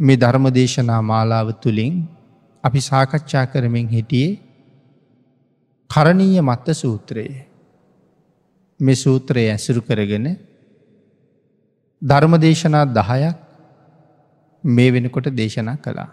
[0.00, 1.94] මේ ධර්මදේශනා මාලාව තුළින්
[2.64, 4.38] අපි සාකච්ඡා කරමින් හිටියේ
[5.90, 7.46] කරණීය මත්ත සූත්‍රයේ
[8.80, 10.26] මේ සූත්‍රය ඇසුරු කරගෙන
[12.02, 13.36] ධර්මදේශනා දහයක්
[14.64, 16.10] මේ වෙනකොට දේශනා කළා.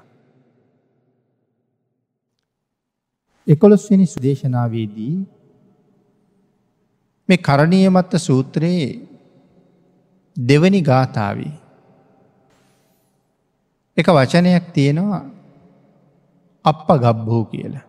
[3.47, 5.15] එකොළොස්වනි සුදේශනාවේදී
[7.29, 8.87] මේ කරණීය මත්ත සූත්‍රයේ
[10.37, 11.53] දෙවනි ගාථාවී.
[13.97, 15.23] එක වචනයක් තියෙනවා
[16.65, 17.85] අප ගබ්බෝ කියලා.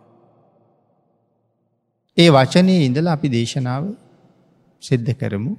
[2.17, 3.85] ඒ වචනය ඉඳල අපි දේශනාව
[4.83, 5.53] සිද්ධ කරමු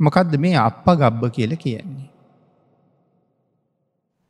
[0.00, 2.08] මොකදද මේ අප ගබ්බ කියල කියන්නේ.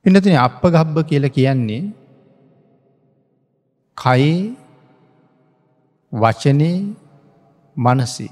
[0.05, 1.85] පිනතින අප ගබ්බ කියල කියන්නේ
[3.99, 4.55] කයේ
[6.13, 6.71] වචනය
[7.77, 8.29] මනසි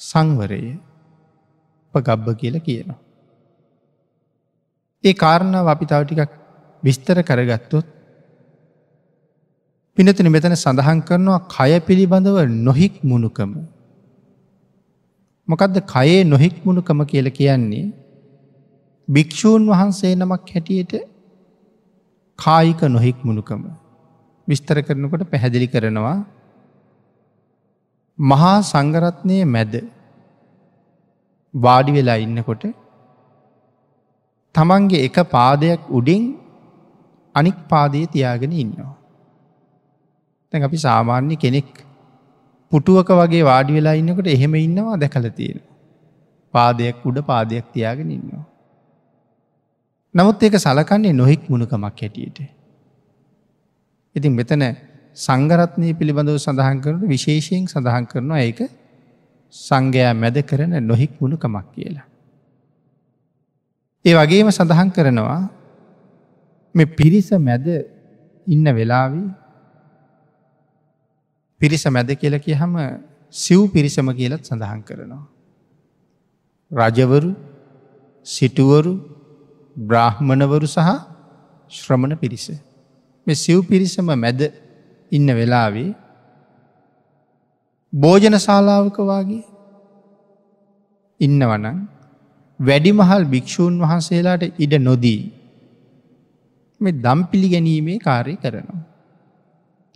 [0.00, 0.62] සංවරය
[1.94, 3.05] ගබ්බ කියල කියනවා.
[5.04, 6.32] ඒ කාරණාව අපි තව ටිකක්
[6.82, 7.86] විස්තර කරගත්තොත්
[9.98, 13.50] පිනතින මෙතන සඳහන් කරනවා කය පිළිබඳව නොහික් මුණුකම.
[15.48, 17.84] මොකදද කයේ නොහික් මුණුකම කියල කියන්නේ
[19.08, 20.94] භික්‍ෂූන් වහන්සේ නමක් හැටියට
[22.38, 23.62] කායික නොහික් මුණුකම
[24.48, 26.16] විස්තර කරනකොට පැහැදිලි කරනවා
[28.18, 29.74] මහා සංගරත්නය මැද
[31.54, 32.64] වාඩි වෙලා ඉන්නකොට
[34.56, 36.22] තමන්ගේ එක පාදයක් උඩින්
[37.34, 38.92] අනික් පාදය තියාගෙන ඉන්නවා.
[40.52, 41.70] තැන් අපි සාමාන්‍ය කෙනෙක්
[42.72, 45.60] පුටුවක වගේ වාඩි වෙලා ඉන්නකට එහෙම ඉන්නවා දැකල තියෙන.
[46.54, 48.44] පාදයක් උඩ පාදයක් තියාගෙන ඉන්නවා.
[50.14, 52.38] නමුත් ඒක සලකන්නේ නොහික් මුණකමක් හැටියට.
[54.16, 54.64] ඉතින් මෙතන
[55.16, 58.60] සංගරත්නය පිළිබඳව සඳහන් කරන විශේෂයෙන් සඳහන් කරනවා ඒක
[59.54, 62.06] සංඝයා මැද කරන නොහික් මුණකමක් කියලා.
[64.06, 65.40] ඒ වගේම සඳහන් කරනවා
[66.74, 67.66] මේ පිරිස මැද
[68.46, 69.26] ඉන්න වෙලාවී
[71.60, 72.74] පිරිස මැද කියල කිය හම
[73.34, 75.24] සිව් පිරිසම කියලත් සඳහන් කරනවා.
[76.70, 77.30] රජවරු
[78.26, 78.92] සිටුවරු
[79.76, 80.90] බ්‍රාහ්මණවරු සහ
[81.72, 82.46] ශ්‍රමණ පිරිස.
[83.26, 84.40] මේ සිව් පිරිසම මැද
[85.12, 85.90] ඉන්න වෙලාවේ
[87.92, 89.42] භෝජන ශාලාවක වගේ
[91.20, 91.95] ඉන්නවනං
[92.60, 95.20] වැඩිමහල් භික්‍ෂූන් වහන්සේලාට ඉඩ නොදී
[96.80, 98.82] මේ දම් පිළිගැනීමේ කාරය කරනවා.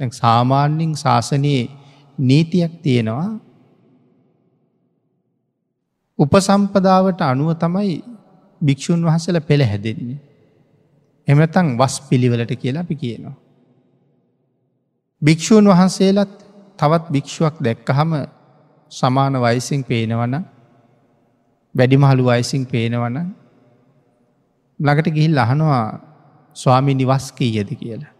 [0.00, 1.62] සාමාන්‍යින් ශාසනයේ
[2.18, 3.30] නීතියක් තියෙනවා
[6.18, 7.94] උපසම්පදාවට අනුව තමයි
[8.60, 10.20] භික්‍ෂූන් වහසල පෙළ හැදෙන්නේ.
[11.28, 13.36] එමතන් වස් පිළිවලට කියලා අපි කියනවා.
[15.22, 16.32] භික්‍ෂූන් වහන්සේලත්
[16.78, 18.12] තවත් භික්ෂුවක් දැක්කහම
[18.92, 20.34] සමාන වයිසින් පේනවන
[21.74, 23.18] වැඩිමහළු වයිසින් පේනවන
[24.80, 25.84] ළඟට ගිහිල් අහනවා
[26.56, 28.12] ස්වාමි නිවස්කීයද කියලා.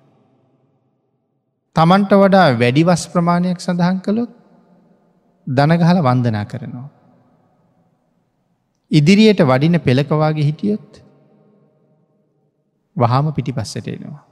[1.77, 4.33] තමන්ට වඩා වැඩිවස් ප්‍රමාණයක් සඳහන් කළොත්
[5.47, 6.89] දනගහල වන්දනා කරනවා.
[8.91, 11.03] ඉදිරියට වඩින පෙළකවාගේ හිටියොත්
[12.97, 14.23] වහාම පිටි පස්සට එනවා.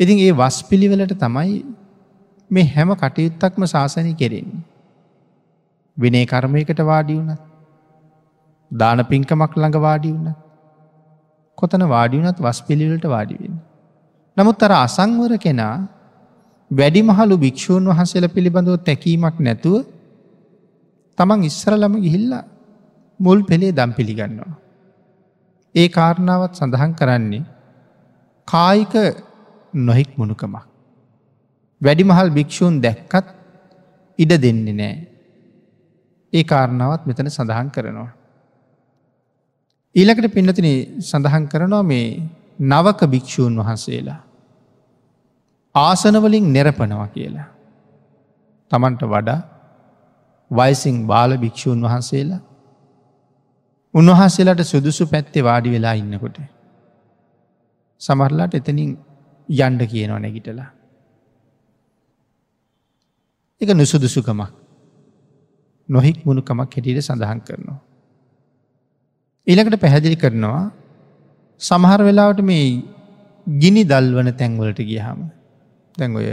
[0.00, 1.58] ඉතින් ඒ වස් පිළිවෙලට තමයි
[2.50, 4.73] මේ හැම කටයුත්තක්ම ශාසනය කෙරෙන්නේ.
[5.96, 7.42] විනේ කර්මයකට වාඩි වුණත්
[8.70, 10.34] දාන පින්කමක් ළඟ වාඩි වුණ
[11.58, 13.58] කොතන වාඩිවුනත් වස් පිළිවලට වාඩිවෙන්න.
[14.36, 15.76] නමුත් අර අසංවර කෙනා
[16.70, 19.86] වැඩිමහලු භික්‍ෂූන් වහන්සේල පිළිබඳව තැකීමක් නැතුව
[21.18, 22.44] තමන් ඉස්සරලම ගිහිල්ලා
[23.20, 24.52] මුල් පෙළේ දම් පිළිගන්නවා.
[25.74, 27.44] ඒ කාරණාවත් සඳහන් කරන්නේ
[28.48, 28.94] කායික
[29.86, 30.64] නොහික් මුණුකමක්.
[31.80, 33.26] වැඩිමහල් භික්‍ෂූන් දැක්කත්
[34.18, 35.13] ඉඩ දෙන්නේ නෑ.
[36.34, 38.10] ඒ කාරණාවත් මෙතන සඳහන් කරනවා.
[39.94, 40.68] ඊළකට පින්නතින
[41.00, 42.06] සඳහන් කරනවා මේ
[42.58, 44.20] නවක භික්‍ෂූන් වහන්සේලා.
[45.74, 47.48] ආසනවලින් නෙරපනවා කියලා.
[48.70, 49.40] තමන්ට වඩා
[50.50, 52.42] වයිසිං බාල භික්‍ෂූන් වහන්සේලා
[53.94, 56.38] උන්වහන්සේලාට සුදුසු පැත්තේ වාඩි වෙලා ඉන්නකොට.
[58.00, 58.90] සමරලාට එතනින්
[59.48, 60.70] යන්ඩ කියනව නැගිටලා.
[63.60, 64.63] එක නුසුදුසුකමක්
[65.88, 67.78] නොහික් මුණුකමක් හැටියට සඳහන් කරනවා.
[69.46, 70.64] ඊළකට පැහැදිලි කරනවා
[71.60, 72.82] සමහර වෙලාවට මේ
[73.46, 75.20] ගිනි දල්වන තැන්වලට ගියහම
[75.94, 76.28] දැන් ඔය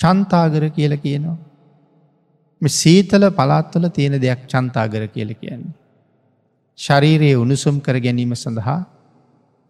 [0.00, 1.38] චන්තාගර කියල කියනවා.
[2.62, 5.74] සීතල පලාත්වල තියෙන දෙයක් චන්තාගර කියල කියන්නේ.
[6.78, 8.80] ශරීරයේ උණුසුම් කර ගැනීම සඳහා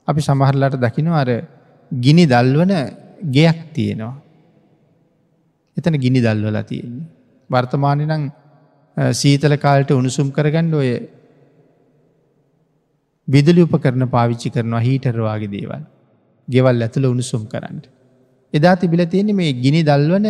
[0.09, 1.31] අපි සමහරලාට දකිනවා අර
[1.91, 2.73] ගිනි දල්වන
[3.31, 4.15] ගෙයක් තියෙනවා.
[5.77, 7.07] එතන ගිනි දල්වලා තියෙන්නේ.
[7.51, 8.25] වර්තමානය නං
[8.97, 10.91] සීතල කාලට උණුසුම් කරගන්න ඔය
[13.29, 15.83] විදුලි උපකරන පාවිච්චි කරනවා හීටරවාගේ දේවල්.
[16.49, 17.83] ගෙවල් ඇතුළ උණුසුම් කරන්න.
[18.55, 20.27] එදා තිබිල තියෙන මේ ගිනි දල්වන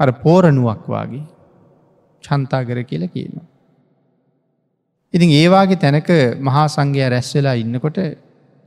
[0.00, 1.24] අර පෝරණුවක් වගේ
[2.24, 3.46] චන්තාගර කියල කියනවා.
[5.14, 6.08] ඉතින් ඒවාගේ තැනක
[6.40, 7.98] මහා සංඝය රැස් වෙලා ඉන්නකොට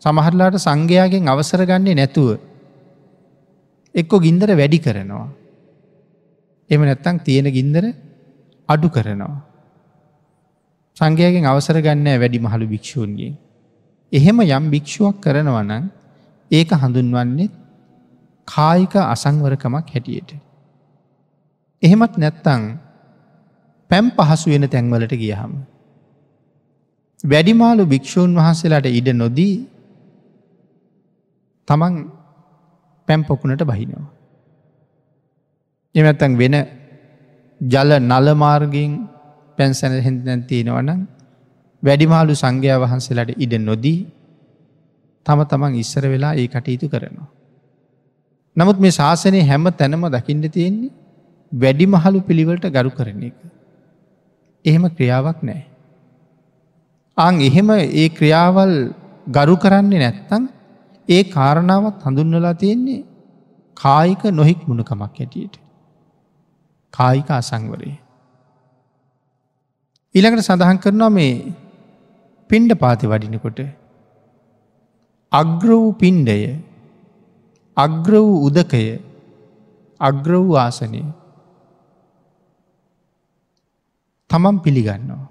[0.02, 2.30] සමහරලාට සංඝයාගෙන් අවසර ගන්නේ නැතුව
[3.96, 5.28] එක්කො ගින්දර වැඩි කරනවා.
[6.70, 7.86] එම නැත්තං තියෙන ගින්දර
[8.69, 9.36] අඩු කරනවා.
[10.98, 13.34] සංඝයගෙන් අවසර ගන්න වැඩි මහළු භික්‍ෂූන්ගේ.
[14.12, 15.84] එහෙම යම් භික්‍ෂුවක් කරනවනං
[16.52, 17.54] ඒක හඳුන්වන්නේ
[18.48, 20.31] කායික අසංවරකමක් හැටියට.
[21.84, 22.62] එහෙමත් නැත්තං
[23.92, 25.52] පැම් පහසු වෙන තැන්වලට ගියහම.
[27.24, 29.56] වැඩිමාලු භික්‍ෂූන් වහන්සේලාට ඉඩ නොදී
[31.68, 31.96] තමන්
[33.08, 34.08] පැම්පොකුණට බහිනවා.
[35.96, 36.56] එමැත්තන් වෙන
[37.62, 38.92] ජල නලමාර්ගින්
[39.57, 41.01] පැන්සැන හෙදැන් තියෙනවනම්
[41.83, 44.00] වැඩිමාලු සංඝයා වහන්සේලාට ඉඩ නොදී
[45.25, 47.27] තම තමන් ඉස්සර වෙලා ඒ කටයුතු කරනවා.
[48.56, 50.94] නමුත් මේ ශාසනය හැම තැනම දකිින්ට තියෙන්නේ
[51.51, 53.38] වැඩිමහලු පිළිවලට ගරු කරන එක.
[54.65, 55.63] එහෙම ක්‍රියාවක් නෑ.
[57.18, 58.74] අං එහෙම ඒ ක්‍රියාවල්
[59.27, 60.44] ගරු කරන්නේ නැත්තං
[61.09, 63.06] ඒ කාරණාවත් හඳුන්නලා තියෙන්නේ
[63.77, 65.56] කායික නොහික් මුණකමක් ඇටියට.
[66.98, 67.96] කායික අසංවරේ.
[70.16, 71.34] ඊළඟට සඳහන් කරනවා මේ
[72.50, 73.60] පින්ඩ පාති වඩිනකොට.
[75.32, 76.40] අග්‍ර වූ පින්ඩය
[77.78, 78.86] අග්‍ර වූ උදකය
[80.02, 81.02] අග්‍ර වූ ආසනය
[84.30, 85.24] තමන් පිළිගන්නවා.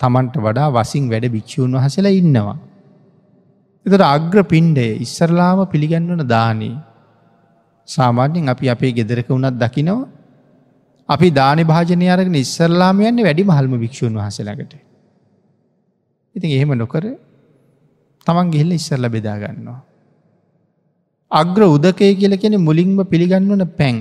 [0.00, 2.58] තමන්ට වඩා වසින් වැඩ භික්‍ෂූන් වහසලා ඉන්නවා.
[3.86, 6.76] එතට අග්‍ර පින්ඩය ඉස්සරලාම පිළිගන්නවන දානී
[7.90, 10.08] සාමාන්‍යෙන් අපි අපේ ගෙදරක වුණත් දකිනවා
[11.08, 14.72] අපි දාන භාජනය අරගෙන ඉස්සරලාම යන්නේ වැඩි මහල්ම භික්ෂූන් වහසලකට.
[16.34, 17.04] ඉතින් එහෙම නොකර
[18.26, 19.80] තමන් ගිහිල්ල ඉස්සරල බෙදාගන්නවා.
[21.30, 23.96] අග්‍ර උදකය කියල කියෙන මුලින්ම පිළිගන්නවන පැන්.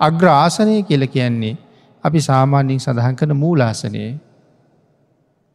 [0.00, 1.56] අග්‍ර ආසනය කියල කියන්නේ
[2.04, 4.12] අපි සාමාන්‍යින් සඳහන් කන මූලාසනයේ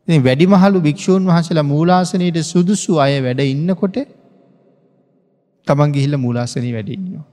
[0.08, 3.98] වැඩිමහලු භික්‍ෂූන් වහසලා මූලාසනයට සුදුසු අය වැඩ ඉන්නකොට
[5.68, 7.26] තමන් ගිහිල්ල මූලාසනී වැඩඉන්නවා.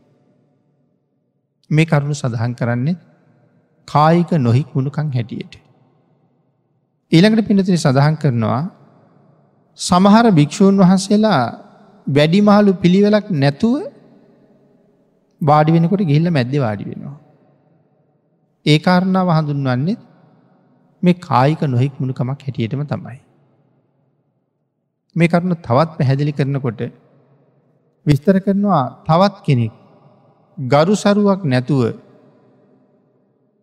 [1.71, 2.97] මේ කරුණු සඳහන් කරන්නේ
[3.89, 5.55] කායික නොහික් වුණුකං හැටියට.
[7.13, 8.61] ඊළඟට පිනතින සඳහන් කරනවා
[9.79, 11.41] සමහර භික්‍ෂූන් වහන්සේලා
[12.07, 13.75] වැඩිමහලු පිළිවෙලක් නැතුව
[15.41, 17.17] වාඩි වෙනකොට ගිහිල්ල මැද්ද වාඩි වෙනවා.
[18.67, 19.99] ඒ කාරණාව හඳුන්වන්නේ
[21.03, 23.19] මේ කායික නොහික් මුණුකමක් හැටියටම තමයි.
[25.17, 26.83] මේ කරුණු තවත් පැහැදිලි කරනකොට
[28.07, 29.73] විස්තර කරනවා තවත් කෙනෙක්
[30.59, 31.83] ගරු සරුවක් නැතුව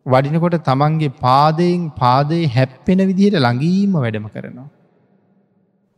[0.06, 4.70] වඩිනකොට තමන්ගේ පාදයෙන් පාදය හැප්පෙන විදිහට ළඟීම වැඩම කරනවා.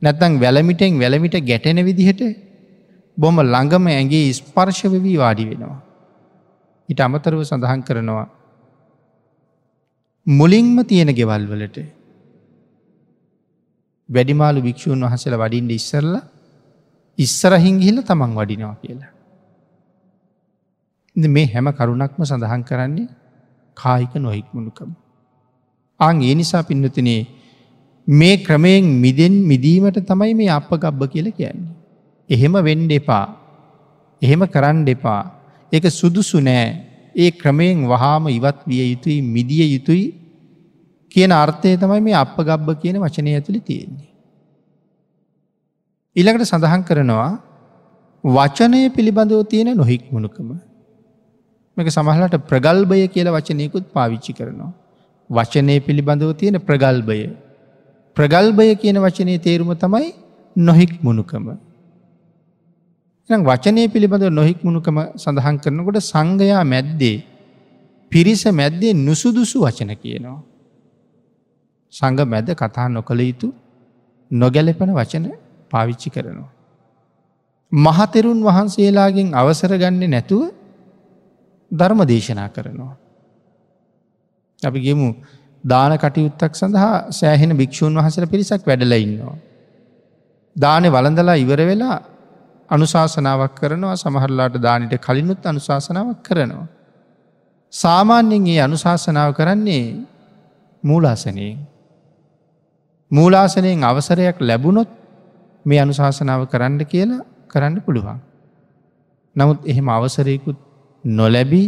[0.01, 2.21] නැත්තං වැලමිටෙන් වැලමිට ගැටෙන විදිහට
[3.18, 5.80] බොම ළඟම ඇගේ ස්පර්ශවවී වාඩි වෙනවා.
[6.89, 8.27] ඉට අමතරව සඳහන් කරනවා.
[10.27, 11.77] මුලින්ම තියෙන ගෙවල් වලට
[14.09, 16.13] වැඩිමාලු භික්‍ෂූන් වහසල වඩින්ට ඉස්සරල
[17.19, 19.12] ඉස්සරහින් ගිහිල තමන් වඩිනවා කියලා.
[21.16, 23.07] මේ හැම කරුණක්ම සඳහන් කරන්නේ
[23.77, 24.89] කායික නොහික්මුණුකම.
[26.00, 27.21] අං ඒ නිසා පින්නතිනේ
[28.07, 31.75] මේ ක්‍රමයෙන් මිදෙන් මිදීමට තමයි මේ අප ගබ්බ කියල කියන්නේ.
[32.29, 33.25] එහෙම වෙන්ඩ එපා.
[34.22, 35.24] එහෙම කරන්න එපා.
[35.72, 36.67] එක සුදුසු නෑ
[37.15, 40.05] ඒ ක්‍රමයෙන් වහාම ඉවත් විය යුතුයි මිදිය යුතුයි
[41.12, 44.09] කියන අර්ථය තමයි මේ අප ගබ්බ කියන වචනය ඇතුළි තියෙන්නේ.
[46.16, 47.30] ඉළඟට සඳහන් කරනවා
[48.24, 50.50] වචනය පිළිබඳව තියෙන නොහික් මුණුකම
[51.78, 54.72] මේක සමහලට ප්‍රගල්භය කියල වචනයකුත් පාවිච්චි කරනවා.
[55.30, 57.22] වචනය පිළිබඳව තියෙන ප්‍රගල්භය.
[58.18, 60.08] ප්‍රගල්භය කියන වචනය තේරුම තමයි
[60.56, 61.46] නොහික් මුණුකම.
[63.30, 67.18] වචනය පිළිබඳ නොහික් මුණුකම සඳහන් කරනකොට සංඝයා මැද්දේ
[68.12, 70.39] පිරිස මැද්දේ නුසුදුසු වචන කියනවා.
[71.94, 73.48] සංග මැද කතා නොකළ යුතු
[74.32, 75.25] නොගැලපෙන වචන
[75.72, 76.52] පාවිච්චි කරනවා.
[77.72, 80.44] මහතෙරුන් වහන්සේලාගෙන් අවසර ගන්න නැතුව
[81.72, 82.96] ධර්ම දේශනා කරනවා.
[84.62, 85.10] අපි ගෙමු
[85.64, 89.38] දාන කටයුත්තක් සඳහා සෑහෙන භික්‍ෂූන් වහසර පිරිසක් වැඩල ඉන්නවා.
[90.56, 91.98] දානෙ වලඳලා ඉවර වෙලා
[92.70, 96.68] අනුශාසනාවක් කරනවා සමහරලාට දානට කලිනුත් අනුශාසනාවක් කරනවා.
[97.74, 99.86] සාමාන්‍යෙන් ඒ අනුශාසනාව කරන්නේ
[100.84, 101.58] මූලාසනයෙන්.
[103.12, 104.99] මූලාසනයෙන් අවසරයක් ලැබුණොත්
[105.70, 108.20] මේ අනුශාසනාව කරන්න කියලා කරන්න පුළුවන්.
[109.36, 110.58] නමුත් එහෙම අවසරයකුත්
[111.04, 111.68] නොලැබී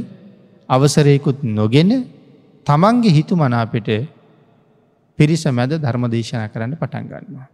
[0.70, 1.92] අවසරයකුත් නොගෙන
[2.68, 3.90] තමන්ගේ හිතු මනාපෙට
[5.20, 7.48] පිරිස මැද ධර්ම දේශනා කරන්න පටන් ගන්නවා.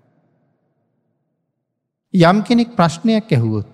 [2.13, 3.73] යම් කෙනෙක් ප්‍රශ්නයක් ඇහුවොත්.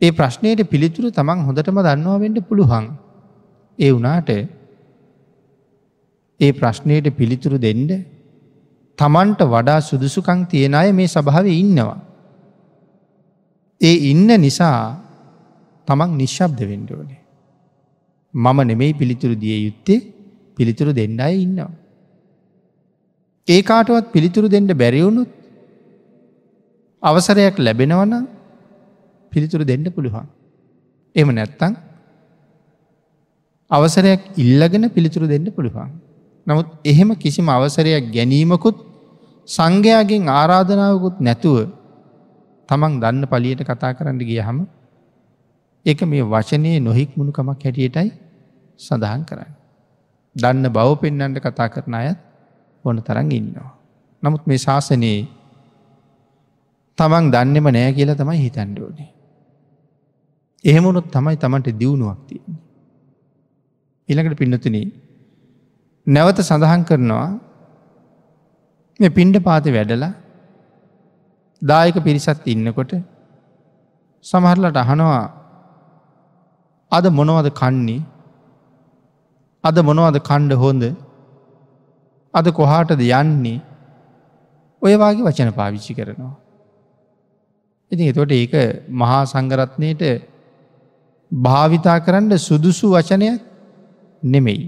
[0.00, 2.86] ඒ ප්‍රශ්නයට පිළිතුරු තමන් හොඳටම දන්නවා වෙන්ඩ පුළුවන්.
[3.78, 4.30] ඒ වනාට
[6.40, 7.90] ඒ ප්‍රශ්නයට පිළිතුරු දෙන්ඩ
[8.98, 11.98] තමන්ට වඩා සුදුසුකං තියෙන අය මේ සභාව ඉන්නවා.
[13.80, 14.78] ඒ ඉන්න නිසා
[15.88, 17.20] තමන් නිශ්ශබ්ද වෙන්ඩෝනේ.
[18.34, 20.00] මම නෙමෙයි පිළිතුරු දිය යුත්තේ
[20.56, 21.70] පිළිතුරු දෙන්න අය ඉන්නවා.
[23.48, 25.30] ඒ කාටවත් පිළිතුරු දෙන්න බැරිවුණුත්
[27.02, 28.14] අවසරයක් ලැබෙනවන
[29.32, 30.26] පිළිතුරු දෙන්න පුළුවන්.
[31.16, 31.72] එම නැත්තං
[33.70, 35.90] අවසරයක් ඉල්ලගෙන පිළිතුරු දෙන්න පුළුවන්.
[36.46, 38.87] නමුත් එහෙම කිසිම අවසරයක් ගැනීමකුත්
[39.48, 41.58] සංඝයාගෙන් ආරාධනාවකුත් නැතුව
[42.68, 44.58] තමන් දන්න පලියට කතා කරන්න ගිය හම
[45.86, 48.08] එක මේ වචනය නොහික් මුණුකමක් හැටියටයි
[48.80, 49.52] සඳහන් කරන්න.
[50.36, 52.18] දන්න බව පෙන්නන්ට කතා කරන අයත්
[52.84, 53.70] ඕන තරන් ඉන්නවා.
[54.22, 55.20] නමුත් මේ ශාසනයේ
[56.98, 59.10] තමන් දන්නෙම නෑ කියලා තමයි හිතන්ඩෝනේ.
[60.64, 62.62] එහෙමුණොත් තමයි තමන්ට දියුණුවක් තියෙන්නේ.
[64.08, 64.76] ඉළඟට පින්නතුන
[66.06, 67.28] නැවත සඳහන් කරනවා
[69.00, 70.12] මේ පින්ඩ පාති වැඩලා
[71.62, 72.92] දායක පිරිසත් ඉන්නකොට
[74.24, 75.24] සමහරලට අහනවා
[76.92, 78.00] අද මොනවද කන්නේ
[79.64, 80.84] අද මොනවද කණ්ඩ හොඳ
[82.34, 83.58] අද කොහාටද යන්නේ
[84.82, 86.34] ඔයවාගේ වචන පාවිච්චි කරනවා.
[87.92, 88.54] ඉතින් එතොට ඒක
[89.00, 90.02] මහා සංගරත්නයට
[91.32, 93.40] භාවිතා කරන්න සුදුසු වචනයක්
[94.22, 94.66] නෙමෙයි.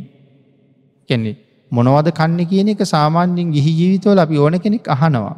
[1.09, 1.37] කෙන්නේ
[1.73, 5.37] මොනවද කන්න කියන එක සාමාන්‍යෙන් ගිහි ජීවිතවල අපි ඕන කෙනෙක් අහනවා.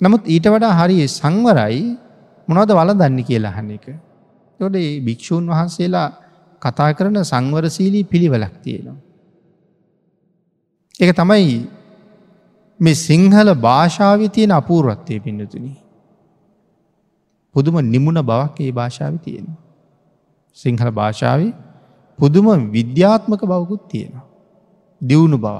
[0.00, 1.80] නමුත් ඊට වඩා හරි සංවරයි
[2.48, 3.86] මොනවද වල දන්න කියලා අහන්න එක.
[4.60, 6.08] තොට භික්‍ෂූන් වහන්සේලා
[6.62, 8.98] කතා කරන සංවරසීලී පිළිවලක් තියෙනවා.
[10.94, 11.48] එක තමයි
[12.80, 15.72] මේ සිංහල භාෂාව තියෙන අපූර්වත්වය පින්නතුනි.
[17.54, 19.48] පුදුම නිමුණ බවක් ඒ භාෂාව තියෙන.
[20.56, 21.40] සිංහල භාෂාව
[22.18, 24.25] පුදුම විද්‍යාත්මක බවකුත් තියෙනවා.
[25.00, 25.56] දියුණු බව.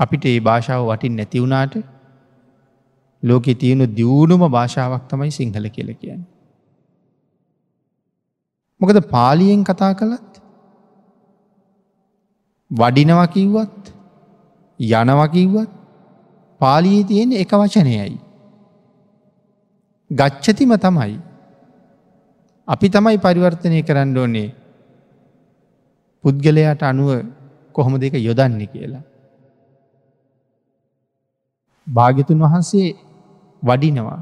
[0.00, 1.74] අපිට ඒ භාෂාව වටින් නැතිවුණාට
[3.22, 6.22] ලෝකෙ තියෙනු දියුණුම භාෂාවක් තමයි සිංහල කියල කියන්න.
[8.80, 10.32] මොකද පාලියෙන් කතා කළත්
[12.70, 13.92] වඩිනවා කිව්වත්
[14.80, 15.70] යනවා කිව්වත්
[16.60, 18.18] පාලියේ තියෙන එක වචනයයි.
[20.10, 21.20] ගච්ඡතිම තමයි.
[22.68, 24.48] අපි තමයි පරිවර්තනය කරන්න ඕනේ
[26.24, 27.10] පුද්ගලයාට අනුව
[27.72, 29.04] කොහොම දෙක යොදන්නේ කියලා.
[31.86, 32.88] භාගිතුන් වහන්සේ
[33.62, 34.20] වඩිනවා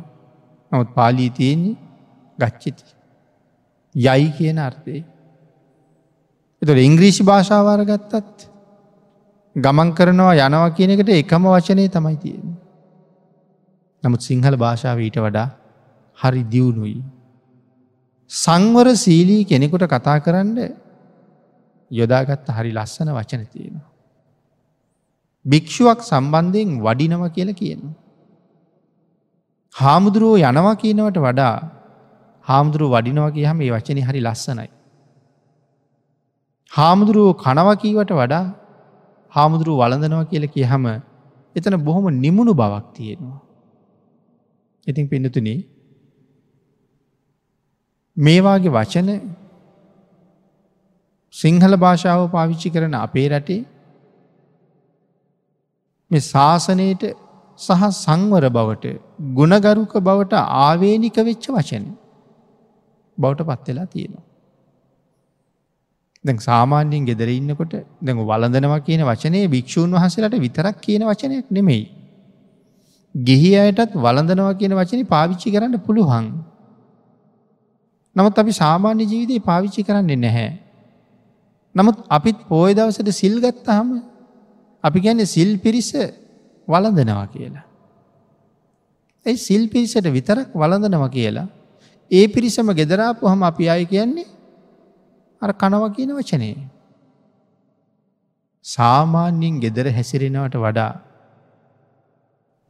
[0.73, 1.77] නමුත් පාලී තියෙන්නේ
[2.39, 2.85] ගච්චිති.
[3.95, 4.97] යයි කියන අර්ථය.
[6.63, 8.49] එතුට ඉංග්‍රීෂි භාෂාවාර ගත්තත්
[9.57, 12.51] ගමන් කරනවා යනවා කියන එකට එකම වචනය තමයි තියෙන.
[14.03, 15.49] නමුත් සිංහල භාෂාව ඊට වඩා
[16.19, 17.03] හරි දියුණුයි.
[18.31, 20.59] සංවර සීලී කෙනෙකුට කතා කරන්න
[21.91, 23.89] යොදාගත්ත හරි ලස්සන වචන තියෙනවා.
[25.45, 27.95] භික්‍ෂුවක් සම්බන්ධයෙන් වඩිනව කියල කියනවා.
[29.75, 31.57] හාමුදුරුවෝ යනවා කියනවට වඩා
[32.47, 34.71] හාමුදුරුව වඩිනවා කියහම ඒ වචන හරි ලස්සනයි.
[36.73, 38.45] හාමුදුරුවෝ කනවකීවට වඩා
[39.33, 40.85] හාමුදුරුව වලඳනවා කියල කියහම
[41.57, 43.41] එතන බොහොම නිමුණු බවක් තියෙනවා.
[44.87, 45.49] ඉතින් පිඩතුන
[48.17, 49.09] මේවාගේ වචන
[51.35, 53.61] සිංහල භාෂාව පාවිච්චි කරන අපේ රටේ
[56.11, 57.05] මේ ශාසනයට
[57.59, 58.97] සහ සංවර බවට
[59.35, 61.87] ගුණගරුක බවට ආවේනික වෙච්ච වචන
[63.19, 64.25] බවට පත්වෙලා තියෙනවා.
[66.25, 71.85] දැන් සාමාන්‍යයෙන් ගෙදර ඉන්නකොට දැඟ වලඳනවා කියන වචනය භික්‍ෂූන් වහසලට විතරක් කියන වචනයක් නෙමෙයි.
[73.15, 76.27] ගිහි අයටත් වලඳනවා කියන වචන පාවිච්චි කරන්න පුළුවන්.
[78.17, 80.51] නමුත් අපි සාමාන්‍ය ජීවිතය පාවිච්චි කරන්නේ නැහැ.
[81.75, 83.89] නමුත් අපිත් පෝය දවසට සිල් ගත්තහම
[84.85, 85.91] අපි ගැන සිල් පිරිස
[86.69, 87.65] වලඳනවා කියලා.
[89.27, 91.49] ඇයි සිල් පිරිසට විතරක් වලඳනවා කියලා
[92.11, 94.29] ඒ පිරිසම ගෙදරාපු හම අපි අය කියන්නේ
[95.43, 96.51] අර කනව කියන වචනය.
[98.65, 100.93] සාමාන්‍යයෙන් ගෙදර හැසිරෙනවට වඩා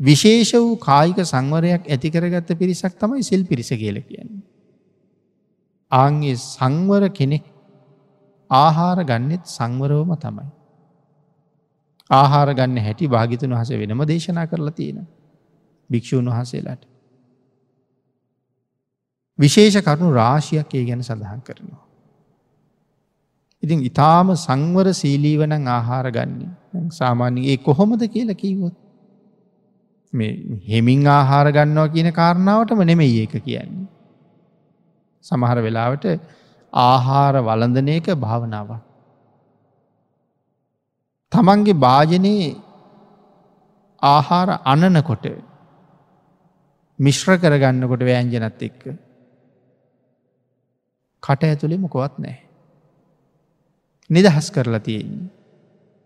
[0.01, 4.43] විශේෂ වූ කායික සංවරයක් ඇතිකරගත්ත පිරිසක් තමයි සිල් පිරිස කියල කියන්නේ.
[5.93, 7.45] ආන්ගේ සංවර කෙනෙක්
[8.51, 10.49] ආහාර ගන්නෙත් සංවරවම තමයි.
[12.11, 15.07] ආහාර ගන්න හැටි භාගිතුන් වහස වෙනම දේශනා කරලා තියෙන
[15.91, 16.83] භික්‍ෂූන් වහසේලාට.
[19.39, 21.85] විශේෂ කරුණු රාශියක් ඒ ගැන සඳහන් කරනවා.
[23.63, 28.77] ඉතින් ඉතාම සංවර සීලීවනං ආහාර ගන්නේ සාමාන්‍යගේ කොහොමද කියලා කීවොත්
[30.13, 30.33] මේ
[30.69, 33.87] හෙමින් ආහාර ගන්නවා කියන කාරණාවටම නෙමෙයි ඒක කියන්නේ.
[35.25, 36.07] සමහර වෙලාවට
[36.73, 38.81] ආහාර වලඳනයක භාවනාවක්.
[41.33, 42.57] තමන්ගේ භාජනයේ
[44.03, 45.27] ආහාර අනනකොට
[46.99, 48.83] මිශ්‍ර කරගන්නකොට වෑන්ජනත් එක්ක
[51.23, 52.39] කට ඇතුළෙ මොකොවත් නෑ.
[54.11, 55.31] නිදහස් කරලා තියෙන්නේ.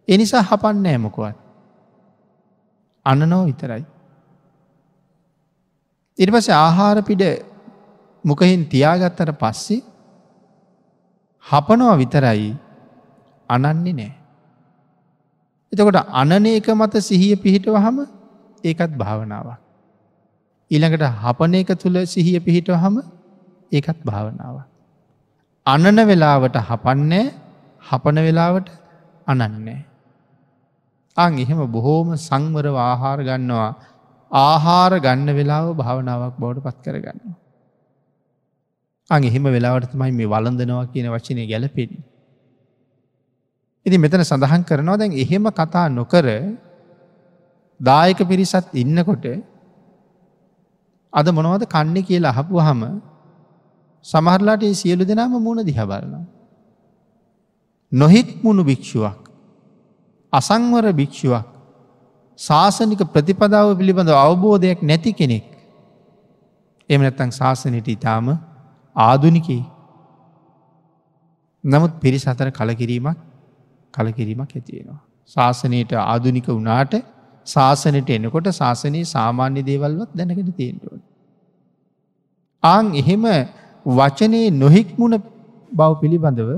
[0.08, 1.36] එනිසා හපන්න ඇමකොවත්.
[3.06, 3.84] අනනෝ විතරයි.
[6.18, 7.22] ඉට පස ආහාර පිඩ
[8.24, 9.82] මොකහින් තියාගත්තට පස්සේ
[11.46, 12.50] හපනවා විතරයි
[13.48, 14.12] අනන්නේ නෑ.
[15.72, 17.98] එතකොට අනන එක මත සිහිය පිහිටව හම
[18.64, 19.58] ඒකත් භාවනාවක්.
[20.70, 22.96] ඊළඟට හපන එක තුළ සිහිය පිහිටව හම
[23.72, 24.56] ඒකත් භාවනාව.
[25.66, 27.24] අනන වෙලාවට හපන්නේ
[27.82, 28.68] හපන වෙලාවට
[29.26, 29.80] අනන්නේ.
[31.16, 33.70] අං එහෙම බොහෝම සංවරව ආහාර ගන්නවා
[34.30, 37.20] ආහාර ගන්න වෙලාව භාවනාවක් බවට පත් කරගන්න.
[39.10, 41.90] අං එහෙම වෙලාවට තමයි මේ වලඳනවා කියන වචනය ගැලපෙන.
[43.86, 46.26] ඉති මෙතන සඳහන් කරනවා දැන් එහෙම කතා නොකර
[47.80, 49.24] දායක පිරිසත් ඉන්නකොට
[51.12, 52.82] අද මොනවද කන්නේ කියලා අහපු හම
[54.04, 56.24] සමහරලාට ඒ සියලු දෙනාම මුණ දිහබලනවා.
[57.92, 59.18] නොහිත් මුණු භික්‍ෂුවක්
[60.32, 61.46] අසංවර භික්‍ෂුවක්
[62.38, 65.46] ශාසනික ප්‍රතිපදාව පිළිබඳ අවබෝධයක් නැති කෙනෙක්
[66.90, 68.26] එම නැත්තං ශාසනයට ඉතාම
[68.96, 69.60] ආදුනිකයි.
[71.64, 73.18] නමුත් පිරිස් අතර කලකිරීමක්
[73.94, 75.00] කලකිරීමක් ඇතියෙනවා.
[75.36, 76.94] ශාසනයට ආදුනික වනාට
[77.46, 81.02] ශාසනයට එනකොට ශාසනයේ සාමාන්‍ය දේවල්වත් දැනගෙන තියෙන්ටුවන්.
[82.62, 83.24] ආං එහෙම
[83.86, 85.16] වචනයේ නොහික්මුණ
[85.72, 86.50] බව පිළිබඳව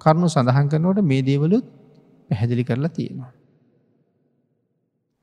[0.00, 1.66] කරුණු සඳහන් කරනවට මේ දේවලුත්
[2.30, 3.32] පැහැදිලි කරලා තියෙනවා.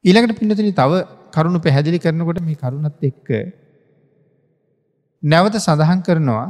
[0.06, 0.92] ඊළඟට පින්නතින තව
[1.32, 3.30] කරුණු පැහැදිලි කරනකොට මේ කරුණත් එක්ක
[5.24, 6.48] නැවත සඳහන් කරනවා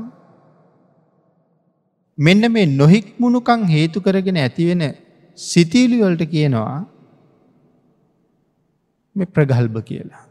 [2.17, 4.83] මෙන්න මේ නොහික්මුණුකං හේතු කරගෙන ඇතිවෙන
[5.37, 6.85] සිතීලිවලට කියනවා
[9.15, 10.23] මේ ප්‍රගල්භ කියලා.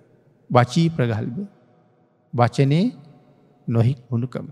[0.50, 1.40] වචී ප්‍රගල්භ
[2.32, 2.84] වචනේ
[3.68, 4.46] නොහික් මුණුකම.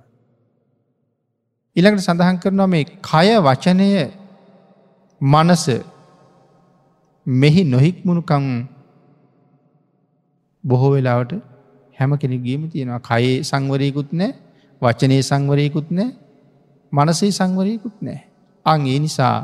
[1.77, 3.89] ඉළඟට සඳහන් කරනවා මේ කය වචනය
[5.21, 5.65] මනස
[7.27, 8.45] මෙහි නොහික් මුණුකම්
[10.65, 11.33] බොහෝ වෙලාවට
[11.97, 14.33] හැම කෙනෙ ගීම තියෙනවා කයේ සංවරයකුත් නෑ
[14.83, 16.11] වචනයේ සංවරයකුත් නෑ
[16.93, 18.21] මනසේ සංවරයකුත් නෑ.
[18.67, 19.37] අං ඒ නිසා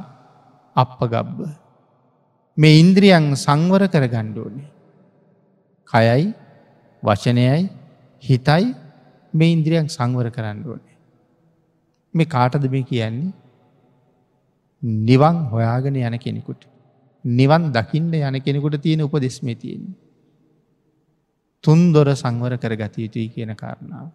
[0.76, 1.38] අප ගබ්බ.
[2.58, 4.68] මේ ඉන්ද්‍රියන් සංවර කර ගණ්ඩෝනේ.
[5.88, 6.26] කයයි
[7.02, 7.70] වචනයයි
[8.22, 8.64] හිතයි
[9.34, 10.96] මේ ඉන්ද්‍රියන් සංවර කරන්න ඕනේ.
[12.14, 13.32] මේ කාටද මේ කියන්නේ
[14.82, 16.62] නිවන් හොයාගෙන යන කෙනෙකුට.
[17.24, 19.96] නිවන් දකින්න යන කෙනෙකුට තියෙන උපදෙස්මේ තියෙන.
[21.64, 24.08] තුන් දොර සංවර කර ගත යුතුයි කියන කාරණාව.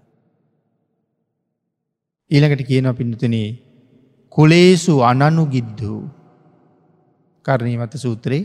[2.34, 3.48] ඊළඟට කියන පින්නතනේ
[4.36, 6.02] කුලේසු අනනු ගිද්ධූ
[7.46, 8.44] කරණීමත සූත්‍රයේ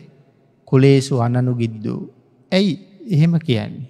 [0.68, 2.00] කුලේසු අනනු ගිද්දූ.
[2.52, 2.72] ඇයි
[3.14, 3.88] එහෙම කියන්නේ.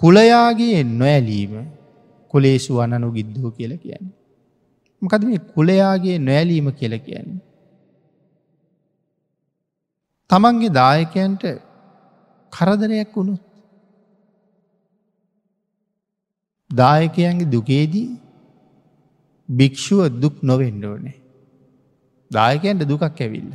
[0.00, 1.54] කුලයාගේ නොඇලීම
[2.34, 4.14] කුලේසු අනනු ගිද්දූ කියල කියන්නේ.
[5.02, 7.40] මකද මේ කුලයාගේ නොඇලීම කියල කියන්නේ.
[10.30, 11.44] තමන්ගේ දායකයන්ට
[12.52, 13.42] කරදරයක් වුණුත්.
[16.70, 18.08] දායකයන්ගේ දුකේදී
[19.48, 21.16] භික්‍ෂුව දුක් නොවෙන්ඩ ඕනේ.
[22.30, 23.52] දායකයන්ට දුකක් ඇවිල්ල.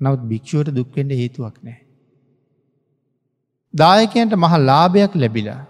[0.00, 1.80] නවත් භික්‍ෂුවට දුක්වෙන්ට හේතුවක් නෑ.
[3.74, 5.62] දායකයන්ට මහ ලාභයක් ලැබිලා.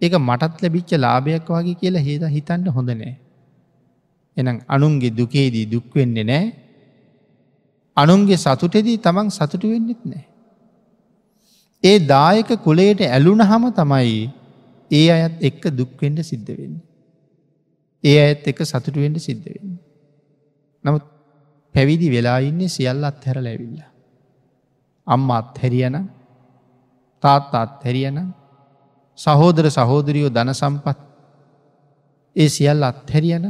[0.00, 3.14] ඒක මටත් ලැබිච්ච ලාභයක් වගේ කියලා හේද හිතන්න හොඳ නෑ.
[4.36, 6.46] එනම් අනුන්ගේ දුකේදී දුක්වෙන්නේ නෑ
[7.96, 10.24] අනුන්ගේ සතුටෙදී තමන් සතුටු වෙන්නෙත් නෑ.
[11.82, 14.30] ඒ දායක කුලයට ඇලුන හම තමයි
[14.90, 16.76] ඒ අයත් එක්ක දුක්වෙන්ට සිද්ධ වෙන්න.
[18.04, 19.76] ඒ ඇත් එක සතුටුවෙන්ට සිද්ධ වෙන්න.
[20.84, 21.04] නමුත්
[21.74, 23.80] පැවිදි වෙලා ඉන්නේ සියල්ල අත්හැර ලැවිල්ල.
[25.06, 25.96] අම්ම අත්හැරියන
[27.22, 28.18] තාත් අත්හැරියන
[29.18, 30.98] සහෝදර සහෝදරියෝ ධන සම්පත්
[32.36, 33.46] ඒ සියල්ල අත්හැරියන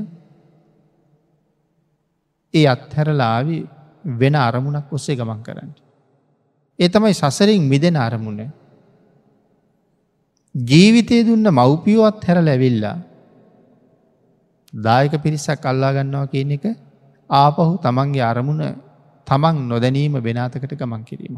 [2.55, 3.59] ඒ අත්හැරලාවි
[4.21, 5.73] වෙන අරමුණක් ඔස්සේ ගමන් කරන්න.
[6.79, 8.41] ඒ තමයි සසරින් මිදෙන අරමුණ.
[10.55, 12.97] ජීවිතය දුන්න මව්පියෝත් හැර ලැවිල්ලා
[14.73, 16.65] දායක පිරිසක් අල්ලා ගන්නවා කියන එක
[17.31, 18.63] ආපහු තමන්ගේ අරමුණ
[19.27, 21.37] තමන් නොදැනීම වෙනතකට ගමන් කිරීම.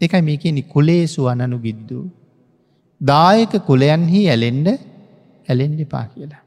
[0.00, 2.04] එකයි මේකනි කුලේසු අනනු ගිද්දූ.
[3.00, 4.68] දායක කුලයන්හි ඇලෙන්ඩ
[5.48, 6.42] ඇලෙන්ඩ පා කියලා.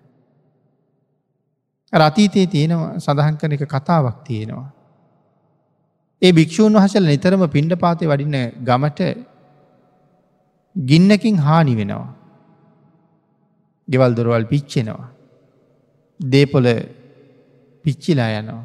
[1.94, 4.75] රතීතයේ තියෙනවා සඳහන් කන එක කතාවක් තියෙනවා.
[6.22, 9.02] ඒ භික්‍ෂූන් වහසල නිතරම පිණ්ඩ පාතය වඩින්න ගමට
[10.76, 12.08] ගින්නකින් හානි වෙනවා.
[13.88, 15.10] ගෙවල් දොරවල් පිච්චෙනවා.
[16.20, 16.68] දේපොල
[17.86, 18.64] පිච්චිලා යනවා.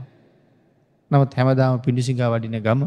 [1.10, 2.82] නමුත් හැමදාම පිඩිසිගා වඩින ගම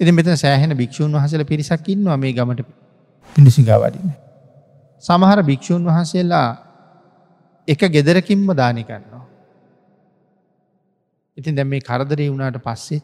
[0.00, 2.66] එති මෙත සෑහෙන භික්‍ෂූන් වහසල පිරිසක් ඉන්නවා මේ ගමට
[3.36, 4.10] පිඩිසිගා වඩින.
[5.04, 6.48] සමහර භික්‍ෂූන් වහන්සේලා
[7.68, 9.24] එක ගෙදරකින්ම දානි කරනවා.
[11.40, 13.00] ඉතින් දැ මේ කරදරය වුණට පස්සේ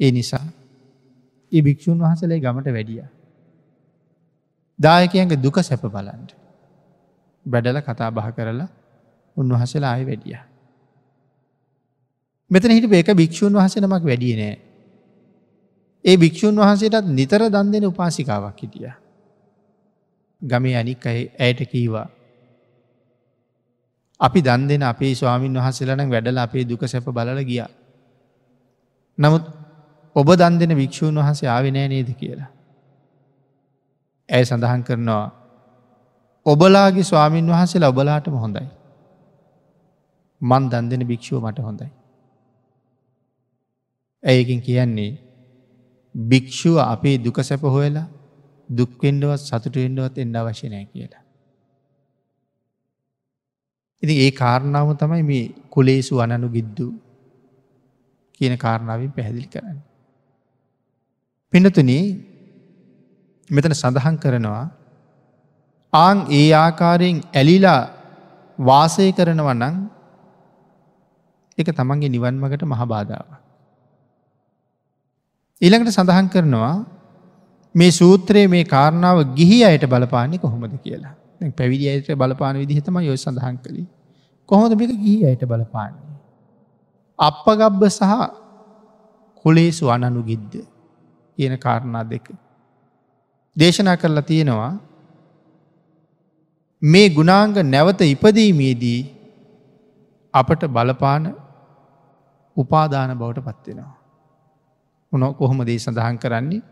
[0.00, 0.44] ඒ නිසා
[1.52, 3.02] ඒ භික්‍ෂූන් වහසලේ ගමට වැඩිය.
[4.78, 6.30] දායකයන්ගේ දුක සැප බලන්ට.
[7.46, 8.68] බැඩල කතා බහ කරලා
[9.36, 10.38] උන්වහසලා ආය වැඩිය.
[12.50, 14.56] මෙතන හිට ඒක භික්‍ෂූන් වහස නමක් වැඩිය නෑ.
[16.04, 18.90] ඒ භික්‍ෂූන් වහන්සේටත් නිතර දන් දෙෙන උපාසිකාවක් හිටිය.
[20.42, 22.08] ගමේ අනික් ඇයට කීවා.
[24.20, 27.62] අපි දන් දෙෙන අපේ ස්වාමීන් වහසලන වැඩල අපේ දුක සැප බලල ගිය.
[29.18, 29.44] නමුත්
[30.16, 32.50] ඔබ දන් දෙෙන භික්‍ෂූන් වහසේ ආවිනෑ නේද කියලා.
[34.28, 35.26] ඇය සඳහන් කරනවා
[36.46, 38.68] ඔබලාගේ ස්වාමීන් වහසල ඔබලාටම හොඳයි.
[40.42, 41.90] මන් දන් දෙෙන භික්‍ෂුව මට හොඳයි.
[44.22, 45.12] ඇයකින් කියන්නේ
[46.14, 48.06] භික්‍ෂුව අපේ දුක සැප හොයලා
[48.68, 51.24] දුක්වෙන්ඩුවත් සතුටුවෙන්ඩුවත් එන්න අවශ්‍යනය කියලා.
[54.02, 56.86] ඉති ඒ කාරණාව තමයි මේ කුලේසු අනනු ගිද්දු
[58.34, 59.78] කියන කාරණාවෙන් පැහැදිලි කරන්න.
[61.52, 61.90] පිනතුන
[63.50, 64.64] මෙතන සඳහන් කරනවා
[65.92, 67.80] ආං ඒ ආකාරයෙන් ඇලිලා
[68.58, 69.76] වාසය කරනවනං
[71.58, 73.28] එක තමන්ගේ නිවන් මගට මහබාධාව.
[75.60, 76.74] ඊළඟට සඳහන් කරනවා
[77.74, 81.14] මේ සූත්‍රයේ මේ කාරණාව ගිහි අයට බලපාන්නේ කොහොමද කියලා.
[81.40, 83.88] පැවිදි අයට බලපාන විදිහතම යොය සඳහන් කළේ.
[84.48, 86.14] කොහොද මේක ගිහි අයට බලපාන්නේ.
[87.18, 88.12] අපපගබ්බ සහ
[89.44, 90.52] කුලේසු අනනු ගිද්ද
[91.38, 92.26] කියන කාරණා දෙක.
[93.56, 94.72] දේශනා කරලා තියෙනවා
[96.82, 99.00] මේ ගුණාංග නැවත ඉපදීමේදී
[100.34, 101.24] අපට බලපාන
[102.56, 103.94] උපාදාන බවට පත්වෙනවා.
[105.12, 106.62] උන කොහොම දේ සඳහන් කරන්නේ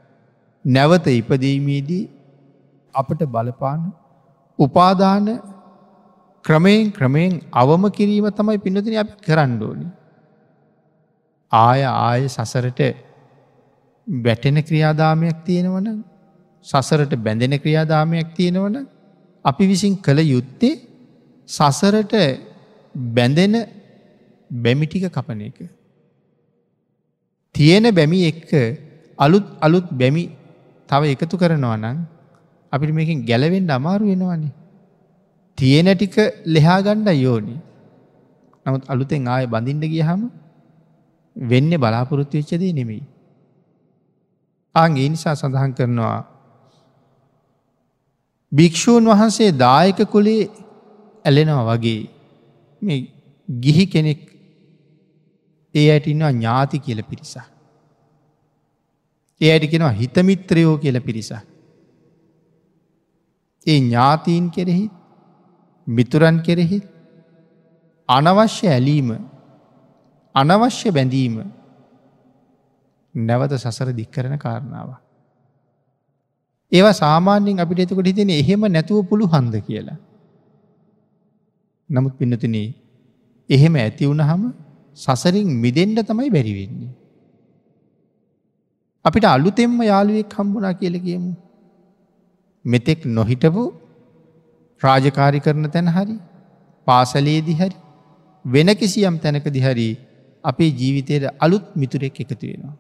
[0.64, 2.04] නැවත ඉපදීමේදී
[2.94, 3.80] අපට බලපාන
[4.58, 5.26] උපාදාන
[6.44, 9.86] ක්‍රමයෙන් ක්‍රමයෙන් අවම කිරීම තමයි පිනතින අපි කරන්න ඕනි.
[11.52, 12.80] ආය ආය සසරට
[14.06, 15.88] වැටෙන ක්‍රියාදාමයක් තියෙනවන
[16.66, 18.76] සසරට බැඳෙන ක්‍රියාදාමයක් තියෙනවන
[19.44, 20.74] අපි විසින් කළ යුත්තේ
[21.48, 22.14] සසරට
[22.94, 23.54] බැඳෙන
[24.50, 25.58] බැමිටික කපන එක.
[27.54, 28.50] තියෙන බැමි එක්ක
[29.18, 30.24] අලුත් අලුත් බැමි
[30.88, 31.98] තව එකතු කරනවා නම්
[32.72, 34.52] අපිට මේකින් ගැලවෙන්ඩ අමාරු වෙනවානේ.
[35.58, 37.56] තියෙන ටික ලෙහාගණ්ඩ යෝනි.
[38.66, 40.22] නමුත් අලුතෙන් ආය බඳින්ට ගිය හම
[41.36, 43.02] වෙන්න බලාපොරොත්තු වෙච්චදී නෙමෙයි.
[44.74, 46.18] ආගේ නිසා සඳහන් කරනවා
[48.52, 50.42] භික්‍ෂූන් වහන්සේ දායක කුලේ
[51.24, 52.00] ඇලෙනවා වගේ
[52.82, 52.98] මේ
[53.48, 54.20] ගිහි කෙනෙක්
[55.74, 57.46] ඒ අයට ඉන්නවා ඥාති කියල පිරිසා.
[59.40, 61.42] ඒ අයට කෙනවා හිතමිත්‍රයෝ කියල පිරිසා.
[63.68, 64.86] ඒ ඥාතීන් කෙරෙහි
[65.86, 66.78] මිතුරන් කෙරෙහි
[68.08, 69.08] අනවශ්‍ය ඇලීම
[70.34, 71.36] අනවශ්‍ය බැඳීම
[73.14, 74.90] නැවත සසර දික් කරන කාරණාව.
[76.72, 79.98] ඒවා සාමාන්‍යෙන් අපිට එතකොට හිතෙන එහෙම නැතුව පුළු හන්ද කියලා.
[81.90, 82.56] නමුත් පින්නතින
[83.50, 84.42] එහෙම ඇති වුණහම
[84.98, 86.92] සසරින් මිදෙන්ඩ තමයි බැරිවෙන්නේ.
[89.04, 91.32] අපිට අලුතෙම්ම යාළුවෙක් හම්බුනා කියල කියමු.
[92.68, 93.64] මෙතෙක් නොහිටපු
[94.82, 96.16] රාජකාරි කරන තැන හරි
[96.86, 97.76] පාසලේදි හරි
[98.44, 99.88] වෙන කිසියම් තැනක දිහරි
[100.44, 102.76] අපේ ජීවිතයට අලුත් මිතුරෙක් එකතු වෙනවා.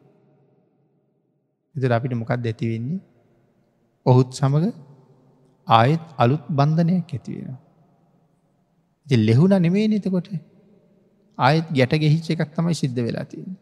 [1.74, 3.00] එතර අපිට මොකක් ඇතිවෙන්නේ
[4.06, 4.68] ඔහුත් සමඟ
[5.68, 7.58] ආයෙත් අලුත් බන්ධනයක් ඇතිවෙනවා.
[9.06, 10.28] ලෙහුණ නෙමේ නතකොට
[11.38, 13.56] ආයෙත් ගැට ගෙහිච්ච එකක් තමයි සිද්ධ වෙලා තියෙන.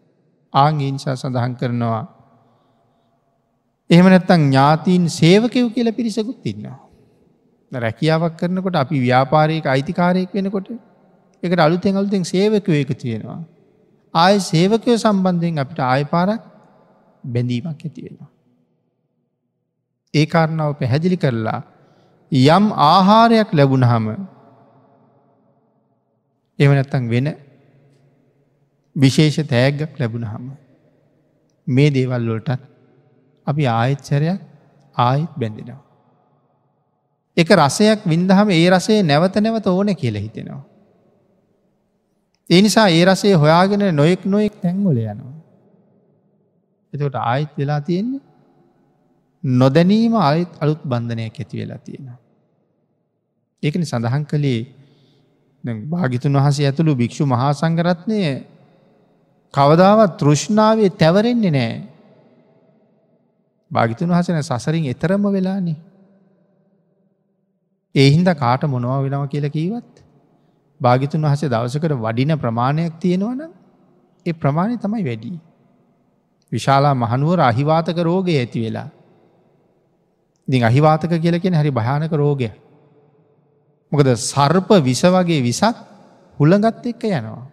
[0.55, 2.16] ආංගේ නිසා සඳහන් කරනවා.
[3.91, 6.79] එහෙම නැත්තං ඥාතීන් සේවකයව කියල පිරිසකුත් ඉන්නවා.
[7.73, 10.71] රැකියාවක් කරනකොට අපි ව්‍යාපාරයක අයිතිකාරයෙක් වෙනකොට
[11.43, 13.41] එකට අලුතෙන් අලුතෙන් සේවකව එක තියෙනවා.
[14.15, 16.43] ආය සේවකය සම්බන්ධයෙන් අපිට ආය පාරක්
[17.25, 18.31] බැඳීමක් ඇතිවෙනවා.
[20.15, 21.61] ඒ කාරණාව පැහැදිලි කරලා
[22.33, 24.07] යම් ආහාරයක් ලැබුණහම
[26.59, 27.29] එවනැත්තං වෙන
[28.97, 30.47] විශේෂ තෑග්ගක් ලැබුණහම
[31.67, 32.76] මේ දේවල් වලටත්
[33.47, 34.41] අපි ආයච්චරයක්
[34.97, 35.81] ආයිත් බැඳෙනවා.
[37.37, 40.63] එක රසයක් වින්දහම ඒ රසේ නැවත නැවත ඕන කියල හිතෙනවා.
[42.51, 45.35] ඒ නිසා ඒ රසේ හොයාගෙන නොයෙක් නොයෙක් තැන්ගොල යනවා.
[46.93, 48.25] එතකොට ආයිත් වෙලා තියෙන්නේ
[49.45, 52.19] නොදැනීම අයත් අලුත් බන්ධනයක් ඇති වෙලා තියෙනවා.
[53.63, 54.61] ඒකන සඳහන් කළේ
[55.65, 58.21] භාගිතුන් වහසේ ඇතුළු භික්‍ෂු මහා සංගරත්නය
[59.55, 61.75] කවදාවත් තෘෂ්ණාවේ තැවරෙන්නේ නෑ.
[63.71, 65.77] භාගිතුන් වහසන සසරින් එතරම වෙලානේ.
[67.95, 70.03] ඒහින්ද කාට මොනවා වෙනව කියලා කීවත්
[70.81, 73.41] භාගිතුන් වහසේ දවසකට වඩින ප්‍රමාණයක් තියෙනවන
[74.27, 75.39] ඒ ප්‍රමාණය තමයි වැඩී.
[76.53, 78.89] විශාලා මහනුවර අහිවාතක රෝගය ඇති වෙලා.
[80.49, 82.51] ඉතින් අහිවාතක කියලකෙන හරි භයානක රෝගය.
[83.93, 85.77] මොකද සර්ප විස වගේ විසක්
[86.39, 87.45] හුළඟත් එක්ක යනවා.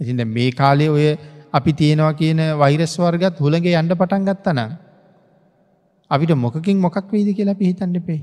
[0.00, 1.06] ඉතින්ද මේ කාලේ ඔය
[1.52, 4.60] අපි තියෙනවා කියන වෛරස් වර්ගත් හුළගේ අන්ඩ පටන් ගත්තන.
[6.10, 8.22] අපිට මොකකින් මොකක් වීද කියලා පිහිතන්න පේ.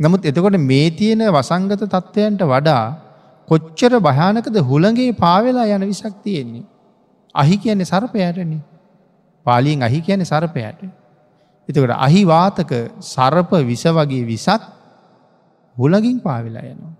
[0.00, 2.84] නමුත් එතකොට මේ තියෙන වසංගත තත්ත්වයන්ට වඩා
[3.48, 6.64] කොච්චර භයානකද හුළගේ පාවෙලා යන විසක් තියෙන්නේ.
[7.34, 8.52] අහි කියන්නේ සරපයටන
[9.46, 10.80] පාලියෙන් අහි කියන සරපයට.
[11.68, 12.72] එතකට අහිවාතක
[13.04, 14.62] සරප විස වගේ විසක්
[15.76, 16.94] හුලගින් පාවෙලා යනවා.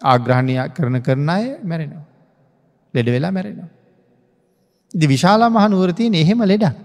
[0.00, 2.04] ආග්‍රහණය කරන කරන අය මැරෙනවා.
[2.94, 3.71] ලෙඩ වෙලා මැරෙනවා.
[4.94, 6.76] ඉදි විශාලා මහනුවරතියන එහෙම ලෙඩක්.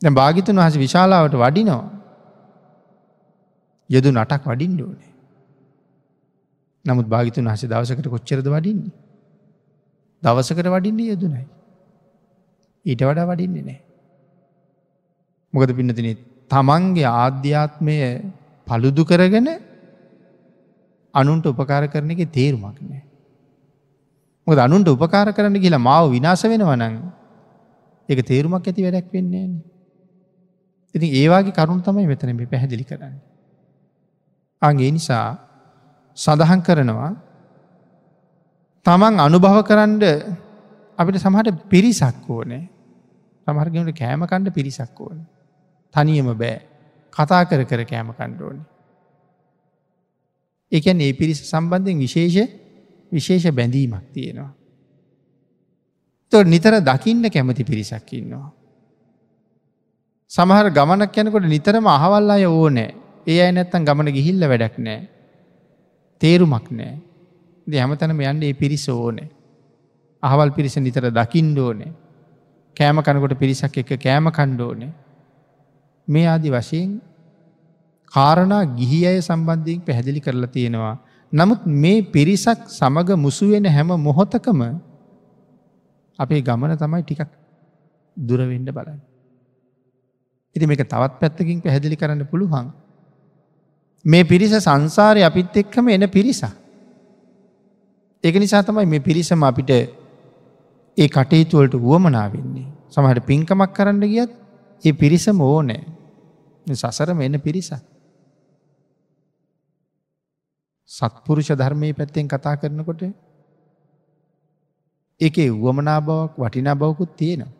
[0.00, 1.84] දැ භාගිතන් වහස විශාලාවට වඩිනවා.
[3.90, 5.12] යදු නටක් වඩින් ඕනේ.
[6.84, 8.94] නමුත් භාගිතුන් හස දවසකට කොච්චරද වඩින්නේ.
[10.22, 11.44] දවසකට වඩින්නේ යදුනයි.
[12.84, 13.80] ඊට වඩා වඩින්නේ නෑ.
[15.54, 16.10] මොකද පින්නතින
[16.50, 17.96] තමන්ගේ ආධ්‍යාත්මය
[18.66, 19.48] පළුදු කරගෙන
[21.14, 23.05] අනුන්ට උපකාර කරන එක තේරුමක් නෑ.
[24.46, 26.96] මොද අනුන්ට උපකාර කරන්න කියලා මාව විනාස වෙනවනං
[28.08, 29.48] එක තේරුමක් ඇති වැඩක් වෙන්නේ.
[30.94, 33.16] ඉතින් ඒවාගේ කරුණු තමයි මෙතන මේ පැහැදිලි කරන්න.
[34.62, 35.26] අගේ නිසා
[36.16, 37.12] සඳහන් කරනවා
[38.86, 40.04] තමන් අනුභව කරන්ඩ
[40.98, 42.64] අපිට සමහට පිරිසක් ඕනේ
[43.46, 45.18] සමහරගට කෑමකණ්ඩ පිරිසක් ඕන.
[45.94, 46.56] තනියම බෑ
[47.12, 48.62] කතා කර කර කෑම කණ්ඩෝනි.
[50.72, 52.50] එකන් ඒ පිරිස සම්බන්ධයෙන් විශේෂ
[53.12, 54.52] විශේෂ බැඳීමක් තියෙනවා.
[56.32, 58.50] තො නිතර දකින්න කැමති පිරිසක් ඉන්නවා.
[60.30, 62.90] සමහර ගමනක් යැනකොට නිතරම අහවල් අය ඕනෑ
[63.26, 65.00] ඒ අය නැත්තන් ගමන ගිහිල්ල වැඩක් නෑ.
[66.20, 66.94] තේරුමක් නෑ.
[67.66, 69.28] ද හැමතනම යන්න ඒ පිරිස ඕනෑ.
[70.22, 71.92] අහවල් පිරිස නිතර දකිින්ඩ ඕනේ.
[72.76, 74.92] කෑම කනකොට පිරිසක් එක කෑම කණ්ඩෝනේ.
[76.08, 76.90] මේ ආදි වශයෙන්
[78.12, 80.96] කාරණා ගිහි අය සම්බන්ධයෙන් පැහැදිලි කරලා තියෙනවා.
[81.32, 84.60] නමුත් මේ පිරිසක් සමග මුසුවෙන හැම මොහොතකම
[86.18, 87.30] අපේ ගමන තමයි ටිකක්
[88.16, 89.00] දුරවෙඩ බලන්න.
[90.56, 92.70] ඉති මේක තවත් පැත්තකින් පැහැදිලි කරන්න පුළුවන්.
[94.04, 96.52] මේ පිරිස සංසාරය අපිත් එක්කම එන පිරිසා.
[98.24, 99.70] ඒක නිසා තමයි මේ පිරිසම අපිට
[100.98, 102.66] ඒ කටයුතුවලට වුවමනාවෙන්නේ.
[102.90, 104.30] සමහට පින්කමක් කරන්න ගියත්
[104.84, 105.82] ඒ පිරිසම ඕනෑ
[106.66, 107.82] සසරම එන්න පිරිසක්.
[110.90, 113.02] සත්පුරුෂ ධර්මය පැත්තෙන් කතා කරනකොට
[115.20, 117.52] එක වුවමනා බවක් වටිනා බවකුත් තියෙනවා.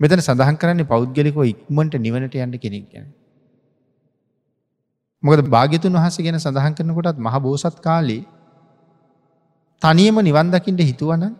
[0.00, 3.06] මෙතන සඳහන් කරන්නේ පෞද්ගලිකව ඉක්මට නිවනට යන්න කෙනෙක් ගැන.
[5.22, 8.22] මොකද භාග්‍යතුන් වහස ගැන සඳහන් කරනකොටත් මහ බෝසත් කාලේ
[9.82, 11.36] තනියම නිවන්දකිට හිතුවන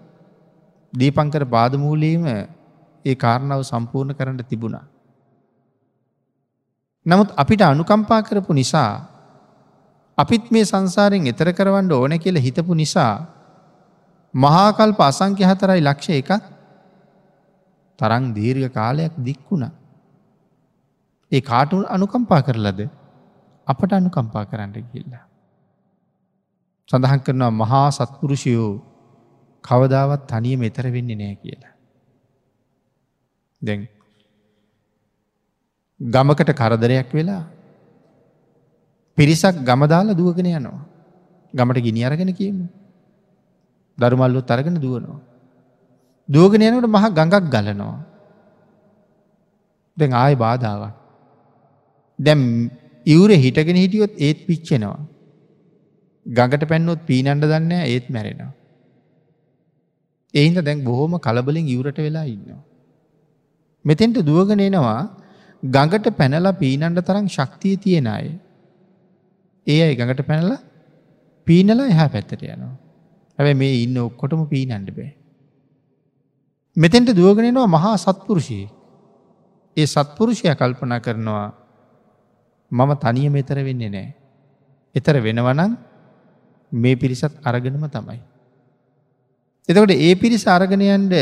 [0.93, 2.25] දීපංකර බාධමූලීම
[3.05, 4.85] ඒ කාරණාව සම්පූර්ණ කරන්න තිබුණා.
[7.07, 9.14] නමුත් අපිට අනුකම්පා කරපු නිසා
[10.19, 13.15] අපිත් මේ සංසාරෙන් එතර කරවන්න ඕන කියල හිතපු නිසා
[14.35, 16.31] මහාකල්ප අසංක්‍ය හතරයි ලක්ෂ එකක්
[17.99, 19.65] තරං දීර්ඝ කාලයක් දික්වුණ.
[21.33, 22.81] ඒ කාටු අනුකම්පා කරලද
[23.67, 25.25] අපට අනුකම්පා කරන්න ගිල්ලා.
[26.89, 28.71] සඳහන් කරනවා මහා සත්පුරුෂයෝ
[29.65, 31.75] කවදාවත් තනියම එතර වෙන්නේ නෑ කියලා.
[33.63, 33.89] දැන්
[36.01, 37.43] ගමකට කරදරයක් වෙලා
[39.19, 40.81] පිරිසක් ගමදාල දුවගෙන යනවා.
[41.55, 42.67] ගමට ගිනි අරගෙන කියමු.
[43.99, 45.21] දරුමල්ලුත් අරගෙන දුවනවා.
[46.29, 47.97] දුවගෙන යනට මහ ගඟක් ගලනවා.
[49.97, 50.95] දැන් ආය බාධාවක්.
[52.19, 52.71] දැම්
[53.07, 54.99] ඉවුර හිටගෙන හිටියොත් ඒත් පිච්චෙනවා.
[56.27, 58.53] ගඟට පැන්නොත් පීනන්ඩ දන්න ඒත් මැරෙනවා.
[60.35, 62.63] එහින්ද දැන් බොහෝම කලබලින් ඉවරට වෙලා ඉන්නවා.
[63.85, 65.01] මෙතෙන්ට දුවගෙන එනවා
[65.63, 68.27] ගඟට පැනලා පීනන්ඩ තරම් ශක්තිය තියෙන අය.
[69.67, 70.61] ඒ අයි ගඟට පැනලා
[71.47, 72.75] පීනලා එහා පැත්තට යනවා.
[73.39, 75.11] හැබැ මේ ඉන්න ඔක්කොටම පීනන්ඩ බෑ.
[76.77, 78.69] මෙතෙන්ට දුවගෙනනවා මහා සත්පුරුෂයේ.
[79.77, 81.49] ඒ සත්පුරුෂය කල්පනා කරනවා
[82.73, 84.15] මම තනිය මෙතර වෙන්නේ නෑ.
[84.95, 85.73] එතර වෙනවනන්
[86.73, 88.21] මේ පිරිසත් අරගෙනම තමයි.
[89.69, 91.15] එතකට ඒ පිරිස අරගෙනයන්ට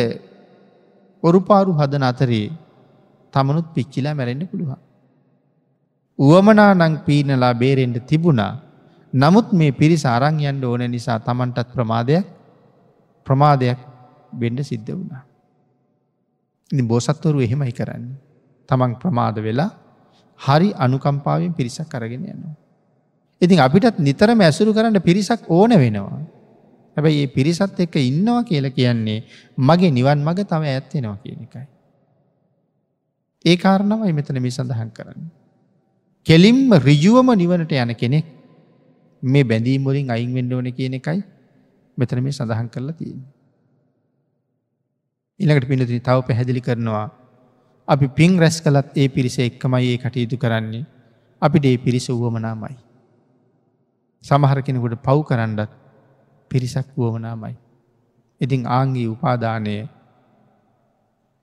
[1.22, 2.46] ඔරුපාරු හදන අතරේ
[3.34, 4.80] තමනුත් පිච්චිලා මැරෙන්න්න පුළුවන්.
[6.22, 8.52] උවමනා නං පීනලා බේරෙන්ට තිබුණා
[9.12, 12.26] නමුත් මේ පිරිස අරං යන්ඩ ඕන නිසා තමන්ටත් ප්‍රමාදයක්
[13.26, 13.78] ප්‍රමාදයක්
[14.32, 15.22] බෙන්ඩ සිද්ධ වුණා.
[16.70, 18.04] ඉති බෝසත්වරු එහෙමයි කරන්න.
[18.68, 19.70] තමන් ප්‍රමාද වෙලා
[20.40, 22.54] හරි අනුකම්පාවෙන් පිරිසක් කරගෙන යනවා.
[23.42, 26.22] ඉතින් අපිටත් නිතරම ඇසුරු කරන්න පිරිසක් ඕන වෙනවා.
[26.96, 29.20] හැබැයි ඒ පිරිසත් එක්ක ඉන්නවා කියල කියන්නේ
[29.58, 31.66] මගේ නිවන් මඟ තව ඇත්තෙනවා කියන එකයි.
[33.44, 35.41] ඒ කාරණවයි මෙතන මේ සඳහන් කරන්න.
[36.26, 38.26] කෙලින්ම රිජුවම නිවනට යන කෙනෙක්
[39.22, 41.22] මේ බැඳීම් වලින් අයින් වෙන්න ඕන කියන එකයි
[41.98, 43.22] මෙතන මේ සඳහන් කරලා තියෙන.
[45.40, 47.06] ඉළඟට පිනති තව පැහැදිලි කරනවා
[47.88, 50.86] අපි පින් රැස් කලත් ඒ පිරිස එක්කමයි ඒ කටයුතු කරන්නේ
[51.42, 52.76] අපිට ඒ පිරිස වුවමනාමයි.
[54.24, 55.70] සමහර කෙනෙකුට පව් කරන්නත්
[56.50, 57.56] පිරිසක් වුවමනාමයි.
[58.40, 59.76] ඉතිං ආංගී උපාදානය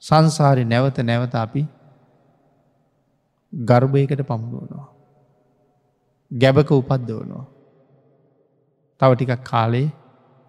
[0.03, 1.61] සංසාරය නැවත නැවත අපි
[3.53, 4.89] ගර්භයකට පමුණුවනවා.
[6.31, 7.45] ගැබක උපද්දවනවා.
[9.01, 9.87] තව ටිකක් කාලේ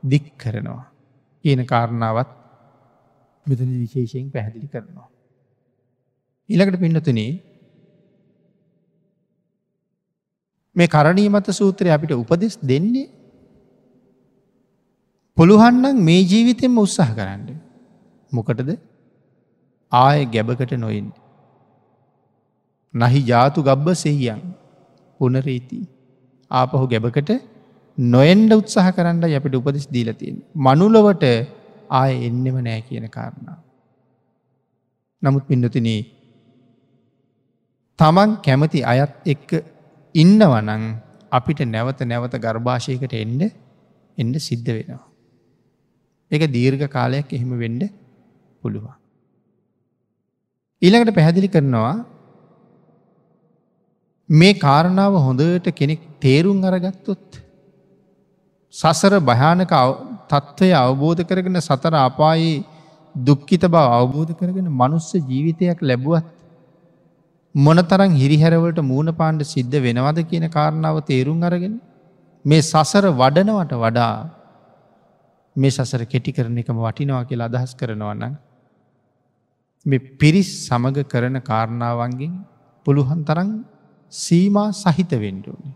[0.03, 0.85] දික් කරනවා.
[1.45, 2.31] කියන කාරණාවත්
[3.47, 5.09] මෙතන විශේෂයෙන් පැහැදිලි කරනවා.
[6.49, 7.33] ඊළකට පින්නතුනේ
[10.77, 13.09] මේ කරණීමත සූත්‍රය අපිට උපදෙස් දෙන්නේ
[15.37, 17.49] පුළුවන්නම් මේ ජීවිතෙන්ම උත්සාහ කරන්න.
[18.33, 18.71] මොකටද
[19.93, 21.09] ආය ගැබකට නොයින්.
[22.95, 24.43] නහි ජාතු ගබ්බ සෙහියන්
[25.21, 25.81] පුනරීති.
[26.51, 27.31] ආපහු ගැබකට
[27.99, 30.37] නොෙන්ඩ උත්සාහ කරන්න අපිට උපදෙස් දීලතියෙන්.
[30.57, 31.25] මනුලවට
[31.91, 33.59] ආය එන්නෙම නෑ කියන කාරණා.
[35.23, 35.89] නමුත් පින්නතින
[37.99, 39.51] තමන් කැමති අයත් එක්ක
[40.15, 40.85] ඉන්නවනං
[41.33, 43.43] අපිට නැවත නැවත ගර්භාෂයකට එන්ඩ
[44.19, 45.05] එන්ඩ සිද්ධ වෙනවා.
[46.31, 47.83] එක දීර්ඝ කාලයක් එහෙම වෙන්ඩ
[48.63, 48.95] පුළුවන්.
[50.83, 51.95] ඊළඟට පැහැදිලි කරනවා
[54.31, 57.41] මේ කාරණාව හොඳට කෙනෙක් තේරුම් අරගත්තොත්.
[58.75, 59.73] සසර භයානක
[60.29, 62.65] තත්ත්වය අවබෝධ කරගෙන සතර අපායේ
[63.15, 66.27] දුක්කිත බව අවබෝධ කරගෙන මනුස්ස ජීවිතයක් ලැබුවත්
[67.55, 71.75] මොනතරං හිරිහැරවලට මූුණ පාණ්ඩ සිද්ධ වෙනවද කියන කාරණාව තේරුම් අරගෙන
[72.45, 74.15] මේ සසර වඩනවට වඩා
[75.57, 78.39] මේ සසර කෙටි කරන එකම වටිනවා කියලා අදහස් කරනවන්න
[79.87, 82.33] මේ පිරිස් සමග කරන කාරණාවන්ගෙන්
[82.87, 83.51] පුළුවන් තරන්
[84.13, 85.75] සීමා සහිත වෙන්ඩුවනේ.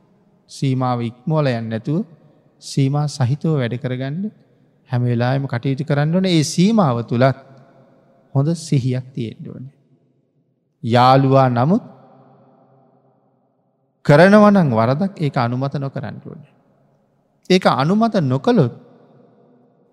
[0.51, 2.05] සීමාව ඉක්මෝලයන් නැතුව
[2.63, 4.31] සීමා සහිතව වැඩ කරගන්න
[4.91, 7.39] හැම වෙලාම කටයුතු කරන්න ඕන ඒ සීමාව තුළත්
[8.35, 9.65] හොඳ සිහියක් තියෙන්ඩුවන.
[10.85, 11.85] යාළුවා නමුත්
[14.05, 16.43] කරනවනං වරදක් ඒක අනුමත නොකරන්නටුවන.
[17.51, 18.75] ඒක අනුමත නොකළොත්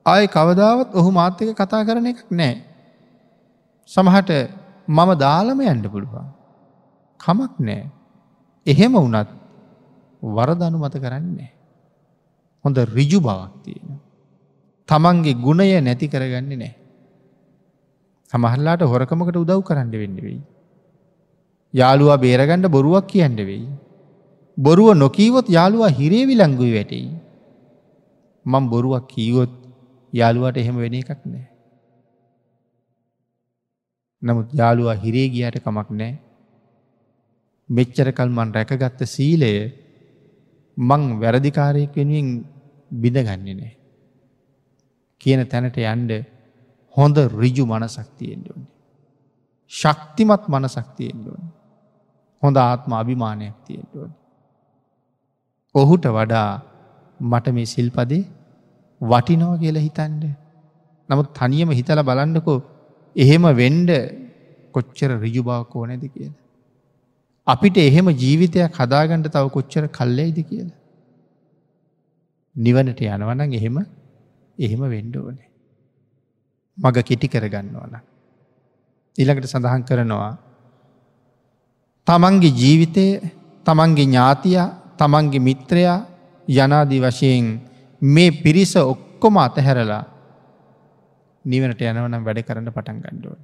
[0.05, 2.53] ආය කවදාවත් ඔහු මාත්‍යක කතා කරන එකක් නෑ.
[3.91, 4.29] සමහට
[4.87, 6.27] මම දාලම යන්න පුළුවන්.
[7.19, 8.00] කමක් නෑ
[8.65, 9.29] එහෙම වනත්
[10.21, 11.49] වරදනු මත කරන්නේ.
[12.65, 13.99] හොඳ රිජු බවක් තියෙන.
[14.89, 16.73] තමන්ගේ ගුණය නැති කරගන්නේ නෑ.
[18.33, 20.41] සමහල්ලාට හොරකමකට උදව් කරන්න වෙන්න වෙයි.
[21.73, 23.67] යාළුවා බේරගණ්ඩ බොරුවක් කියන්න වෙයි.
[24.57, 27.09] බොරුව නොකීවොත් යාළුවා හිරේ විලංගුයි වැටෙයි.
[28.45, 29.53] මං බොරුවක් කීවොත්
[30.13, 31.45] යාළුවට එහෙම වෙන එකක් නෑ.
[34.21, 36.13] නමුත් යාළුවා හිරේ ගියට කමක් නෑ
[37.69, 39.53] මෙච්චරකල් මන් රැකගත්ත සීලය
[40.77, 42.27] මං වැරදිකාරයෙක් වෙනුවෙන්
[42.91, 43.71] බිඳගන්නේ නෑ.
[45.21, 46.11] කියන තැනට යන්ඩ
[46.95, 48.63] හොඳ රිජු මනසක්තියෙන් ඕන.
[49.71, 51.43] ශක්තිමත් මනසක්තියෙන් ඕන.
[52.43, 54.11] හොඳ ආත්ම අභිමානයක් තියෙන් ඕන.
[55.75, 56.49] ඔහුට වඩා
[57.19, 58.23] මට මේ සිල්පදේ
[59.01, 60.23] වටිනෝ කියලා හිතන්ඩ.
[61.09, 62.59] නමුත් තනියම හිතල බලන්නකෝ
[63.15, 63.91] එහෙම වෙන්ඩ
[64.71, 66.40] කොච්චර රිජුභාවකෝ නැද කියලා.
[67.47, 70.77] අපිට එහෙම ජීවිතයක් හදාගන්නට තව කොච්චර කල්ලයිද කියලා.
[72.55, 73.77] නිවනට යනවනන් එහෙම
[74.57, 75.49] එහෙම වෙන්ඩ ඕනේ.
[76.77, 77.95] මග කෙටි කරගන්නවන.
[79.15, 80.33] ඉළඟට සඳහන් කරනවා
[82.07, 83.05] තමන්ගේ ජීවිතය
[83.65, 84.61] තමන්ගේ ඥාතිය
[84.97, 85.99] තමන්ගේ මිත්‍රයා
[86.47, 87.45] යනාදී වශයෙන්
[88.01, 90.03] මේ පිරිස ඔක්කොම අතහැරලා
[91.45, 93.39] නිවනට යනවනම් වැඩ කරන්න පටන් ගණ්ඩුවන්.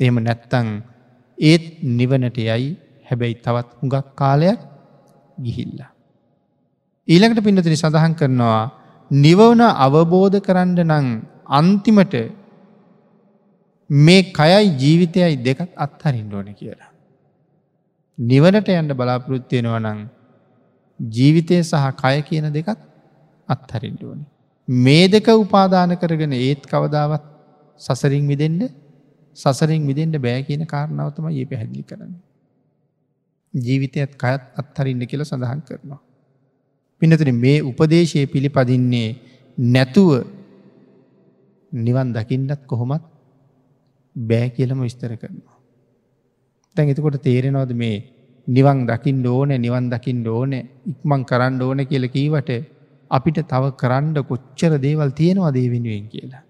[0.00, 0.68] එහෙම නැත්තං
[1.38, 1.64] ඒත්
[1.98, 2.66] නිවනට යයි
[3.06, 4.60] හැබැයි තවත් හුඟක් කාලයක්
[5.38, 5.90] ගිහිල්ලා.
[7.08, 8.64] ඊළඟට පින්නතිරි සඳහන් කරනවා
[9.10, 11.06] නිවවන අවබෝධ කරන්න නං
[11.50, 12.14] අන්තිමට
[13.90, 16.90] මේ කයයි ජීවිතයයි දෙකත් අත්හරින් ඕන කියලා.
[18.18, 20.00] නිවනට යන්න බලාපොරොත්තියෙනවා නං
[21.00, 22.80] ජීවිතය සහ කය කියන දෙකත්
[23.48, 24.20] අත්හරින්ට ඕන.
[24.68, 27.24] මේ දෙක උපාදාන කරගෙන ඒත් කවදාවත්
[27.80, 28.72] සසරින් විදෙන්ට
[29.38, 32.14] සසරින් විදෙන්ට බෑ කියන කාරණාවතම ඒ පැහැදිලි කරන්න.
[33.54, 36.00] ජීවිතයත් කයත් අත්හරින්න කියල සඳහන් කරනවා.
[37.02, 39.08] පිනතුන මේ උපදේශය පිළිපදින්නේ
[39.58, 40.10] නැතුව
[41.72, 43.04] නිවන් දකින්නත් කොහොමත්
[44.16, 45.56] බෑ කියලම විස්තර කරනවා.
[46.76, 47.96] තැන් එතකොට තේරෙනවද මේ
[48.46, 50.52] නිවන් දකිින් ඕන නිවන් දකිින් ඕන
[50.86, 52.50] ඉක්මං කරන්න ඕන කියල කීවට
[53.10, 56.42] අපිට තව කරන්න කොච්චර දේවල් තියෙනවා දේ වෙනුවෙන් කියලා.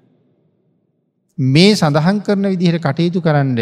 [1.38, 3.58] මේ සඳහන් කරන විදිහට කටයුතු කරන්න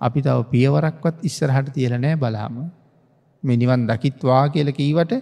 [0.00, 2.70] අපි තව පියවරක්වත් ඉස්සරහට තියල නෑ බලාම
[3.42, 5.12] මේ නිවන් දකිත්වා කියල කීවට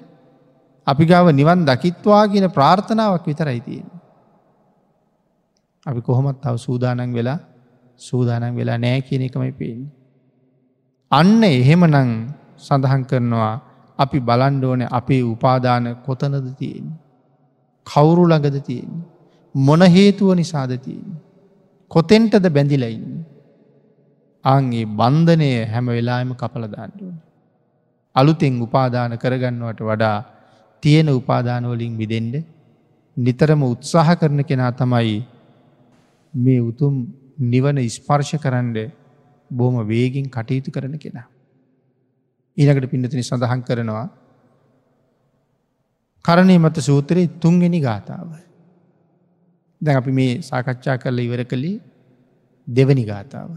[0.87, 3.89] අපි ගාව නිවන් දකිත්වා කියන ප්‍රාර්ථනාවක් විතරයි තියෙන.
[5.87, 7.39] අපි කොහොමත් තව සූදානන් වෙලා
[8.01, 9.93] සූදානන් වෙලා නෑ කියන එකමයි පේන්නේ.
[11.11, 12.11] අන්න එහෙමනං
[12.59, 13.55] සඳහන් කරනවා
[13.99, 16.87] අපි බලන්ඩෝන අපේ උපාදාන කොතනද තියෙන්.
[17.87, 18.91] කවුරු ළඟද තියෙන්.
[19.55, 21.25] මොන හේතුව නිසාද තියෙන්.
[21.95, 23.05] කොතෙන්ටද බැඳිලයින්න.
[24.45, 27.16] අන්ගේ බන්ධනය හැම වෙලාම කපලදාන්ටුවන.
[28.16, 30.18] අලුතෙන් උපාදාන කරගන්නවට වඩා
[30.82, 32.34] තියෙන උපාදානවලින් විදෙන්ඩ
[33.16, 35.14] නිතරම උත්සාහ කරන කෙනා තමයි
[36.34, 36.95] මේ උතුම්
[37.45, 38.78] නිවන ස්පර්ශ කරන්ඩ
[39.51, 41.26] බොහම වේගෙන් කටයුතු කරන කෙනා.
[42.57, 44.07] ඊනකට පින්නතින සඳහන් කරනවා
[46.24, 48.30] කරණය මත සූත්‍රයේ තුන්ගෙන ගාථාව.
[49.85, 51.76] දැන් අපි මේ සාකච්ඡා කරල ඉවර කළේ
[52.68, 53.51] දෙවනි ගාථාව.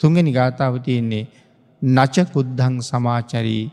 [0.00, 1.24] තුන්ගනි ගාථාව තියෙන්නේ
[1.82, 3.64] නච කුද්ධං සමාචරී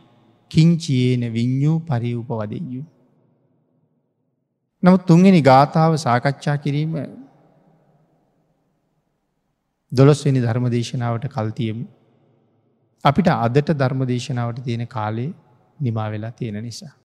[0.51, 2.83] කිංචියේන විඤ්ඥූ පරිූපවදයු.
[4.83, 6.93] නමුත් තුන්ගෙන ගාථාව සාකච්ඡා කිරීම
[9.91, 11.85] දොළොස්වෙනි ධර්මදේශනාවට කල්තියමු.
[13.05, 15.31] අපිට අදට ධර්මදේශනාවට තියෙන කාලේ
[15.79, 16.95] නිමා වෙලා තියෙන නිසා.